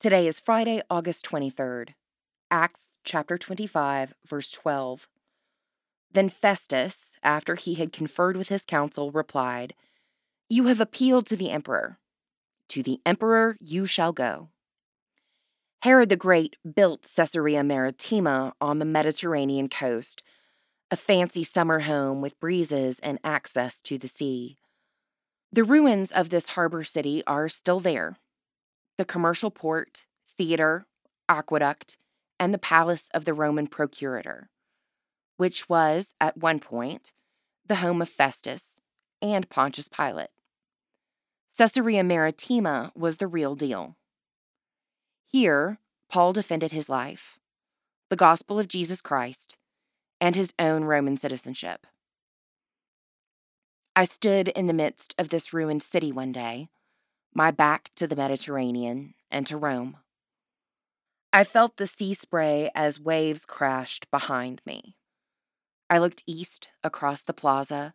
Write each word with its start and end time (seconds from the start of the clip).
Today 0.00 0.28
is 0.28 0.38
Friday, 0.38 0.80
August 0.88 1.28
23rd. 1.28 1.94
Acts 2.52 2.98
chapter 3.02 3.36
25, 3.36 4.14
verse 4.24 4.48
12. 4.52 5.08
Then 6.12 6.28
Festus, 6.28 7.16
after 7.24 7.56
he 7.56 7.74
had 7.74 7.92
conferred 7.92 8.36
with 8.36 8.48
his 8.48 8.64
council, 8.64 9.10
replied, 9.10 9.74
You 10.48 10.66
have 10.66 10.80
appealed 10.80 11.26
to 11.26 11.36
the 11.36 11.50
emperor. 11.50 11.98
To 12.68 12.84
the 12.84 13.00
emperor 13.04 13.56
you 13.58 13.86
shall 13.86 14.12
go. 14.12 14.50
Herod 15.82 16.10
the 16.10 16.16
Great 16.16 16.54
built 16.76 17.10
Caesarea 17.16 17.64
Maritima 17.64 18.52
on 18.60 18.78
the 18.78 18.84
Mediterranean 18.84 19.68
coast, 19.68 20.22
a 20.92 20.96
fancy 20.96 21.42
summer 21.42 21.80
home 21.80 22.20
with 22.20 22.38
breezes 22.38 23.00
and 23.00 23.18
access 23.24 23.80
to 23.80 23.98
the 23.98 24.06
sea. 24.06 24.58
The 25.50 25.64
ruins 25.64 26.12
of 26.12 26.30
this 26.30 26.50
harbor 26.50 26.84
city 26.84 27.24
are 27.26 27.48
still 27.48 27.80
there. 27.80 28.16
The 28.98 29.04
commercial 29.04 29.50
port, 29.50 30.06
theater, 30.36 30.84
aqueduct, 31.28 31.96
and 32.38 32.52
the 32.52 32.58
palace 32.58 33.08
of 33.14 33.24
the 33.24 33.32
Roman 33.32 33.68
procurator, 33.68 34.50
which 35.36 35.68
was, 35.68 36.14
at 36.20 36.36
one 36.36 36.58
point, 36.58 37.12
the 37.66 37.76
home 37.76 38.02
of 38.02 38.08
Festus 38.08 38.76
and 39.22 39.48
Pontius 39.48 39.88
Pilate. 39.88 40.30
Caesarea 41.56 42.02
Maritima 42.02 42.92
was 42.94 43.16
the 43.16 43.26
real 43.28 43.54
deal. 43.54 43.96
Here, 45.26 45.78
Paul 46.08 46.32
defended 46.32 46.72
his 46.72 46.88
life, 46.88 47.38
the 48.08 48.16
gospel 48.16 48.58
of 48.58 48.66
Jesus 48.66 49.00
Christ, 49.00 49.58
and 50.20 50.34
his 50.34 50.52
own 50.58 50.82
Roman 50.84 51.16
citizenship. 51.16 51.86
I 53.94 54.04
stood 54.04 54.48
in 54.48 54.66
the 54.66 54.72
midst 54.72 55.14
of 55.18 55.28
this 55.28 55.52
ruined 55.52 55.82
city 55.82 56.10
one 56.10 56.32
day, 56.32 56.68
my 57.34 57.50
back 57.50 57.90
to 57.96 58.06
the 58.06 58.16
Mediterranean 58.16 59.14
and 59.30 59.46
to 59.46 59.56
Rome. 59.56 59.98
I 61.32 61.44
felt 61.44 61.76
the 61.76 61.86
sea 61.86 62.14
spray 62.14 62.70
as 62.74 62.98
waves 62.98 63.44
crashed 63.44 64.10
behind 64.10 64.62
me. 64.64 64.96
I 65.90 65.98
looked 65.98 66.22
east 66.26 66.68
across 66.82 67.22
the 67.22 67.34
plaza, 67.34 67.94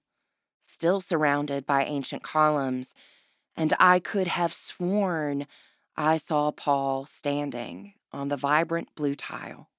still 0.62 1.02
surrounded 1.02 1.66
by 1.66 1.84
ancient 1.84 2.24
columns, 2.24 2.94
and 3.56 3.74
I 3.80 4.00
could 4.00 4.28
have 4.28 4.54
sworn 4.54 5.48
I 5.96 6.18
saw 6.18 6.52
Paul 6.52 7.06
standing 7.06 7.94
on 8.12 8.30
the 8.30 8.38
vibrant 8.38 8.90
blue 8.96 9.16
tile. 9.16 9.70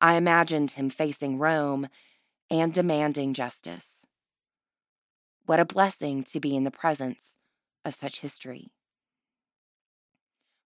I 0.00 0.14
imagined 0.14 0.72
him 0.72 0.90
facing 0.90 1.38
Rome 1.38 1.88
and 2.50 2.72
demanding 2.72 3.34
justice. 3.34 4.04
What 5.46 5.60
a 5.60 5.64
blessing 5.64 6.22
to 6.24 6.40
be 6.40 6.56
in 6.56 6.64
the 6.64 6.70
presence 6.70 7.36
of 7.84 7.94
such 7.94 8.20
history. 8.20 8.72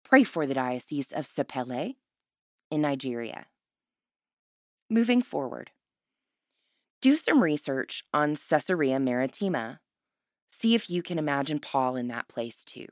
Pray 0.03 0.23
for 0.23 0.45
the 0.45 0.53
Diocese 0.53 1.11
of 1.11 1.25
Sapele 1.25 1.95
in 2.69 2.81
Nigeria. 2.81 3.47
Moving 4.89 5.22
forward, 5.22 5.72
do 7.02 7.16
some 7.16 7.41
research 7.41 8.03
on 8.13 8.35
Caesarea 8.35 8.99
Maritima. 8.99 9.80
See 10.49 10.75
if 10.75 10.89
you 10.89 11.02
can 11.02 11.19
imagine 11.19 11.59
Paul 11.59 11.95
in 11.95 12.07
that 12.07 12.27
place 12.27 12.63
too. 12.63 12.88